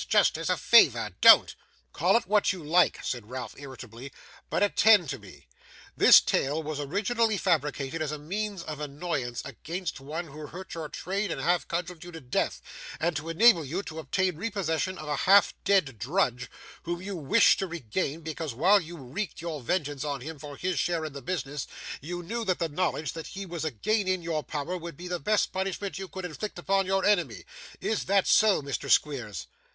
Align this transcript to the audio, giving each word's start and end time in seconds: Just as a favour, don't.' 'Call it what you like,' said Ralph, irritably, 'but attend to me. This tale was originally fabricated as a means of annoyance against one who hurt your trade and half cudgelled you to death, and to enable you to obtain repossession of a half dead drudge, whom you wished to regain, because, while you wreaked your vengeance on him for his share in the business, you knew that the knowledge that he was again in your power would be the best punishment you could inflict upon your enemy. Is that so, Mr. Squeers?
Just 0.07 0.35
as 0.35 0.49
a 0.49 0.57
favour, 0.57 1.11
don't.' 1.21 1.53
'Call 1.93 2.17
it 2.17 2.25
what 2.25 2.51
you 2.51 2.63
like,' 2.63 2.97
said 3.03 3.29
Ralph, 3.29 3.53
irritably, 3.55 4.11
'but 4.49 4.63
attend 4.63 5.09
to 5.09 5.19
me. 5.19 5.47
This 5.95 6.19
tale 6.19 6.63
was 6.63 6.79
originally 6.79 7.37
fabricated 7.37 8.01
as 8.01 8.11
a 8.11 8.17
means 8.17 8.63
of 8.63 8.79
annoyance 8.79 9.43
against 9.45 9.99
one 9.99 10.29
who 10.29 10.47
hurt 10.47 10.73
your 10.73 10.89
trade 10.89 11.29
and 11.31 11.39
half 11.39 11.67
cudgelled 11.67 12.03
you 12.03 12.11
to 12.13 12.19
death, 12.19 12.63
and 12.99 13.15
to 13.15 13.29
enable 13.29 13.63
you 13.63 13.83
to 13.83 13.99
obtain 13.99 14.37
repossession 14.37 14.97
of 14.97 15.07
a 15.07 15.15
half 15.29 15.53
dead 15.63 15.99
drudge, 15.99 16.49
whom 16.81 16.99
you 16.99 17.15
wished 17.15 17.59
to 17.59 17.67
regain, 17.67 18.21
because, 18.21 18.55
while 18.55 18.81
you 18.81 18.97
wreaked 18.97 19.39
your 19.39 19.61
vengeance 19.61 20.03
on 20.03 20.21
him 20.21 20.39
for 20.39 20.57
his 20.57 20.79
share 20.79 21.05
in 21.05 21.13
the 21.13 21.21
business, 21.21 21.67
you 22.01 22.23
knew 22.23 22.43
that 22.43 22.57
the 22.57 22.69
knowledge 22.69 23.13
that 23.13 23.27
he 23.27 23.45
was 23.45 23.63
again 23.63 24.07
in 24.07 24.23
your 24.23 24.41
power 24.41 24.75
would 24.75 24.97
be 24.97 25.07
the 25.07 25.19
best 25.19 25.51
punishment 25.51 25.99
you 25.99 26.07
could 26.07 26.25
inflict 26.25 26.57
upon 26.57 26.87
your 26.87 27.05
enemy. 27.05 27.43
Is 27.79 28.05
that 28.05 28.25
so, 28.25 28.63
Mr. 28.63 28.89
Squeers? 28.89 29.45